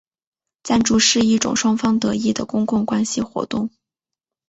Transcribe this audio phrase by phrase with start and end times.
[0.63, 3.69] 赞助是一种双方得益的公共关系活动。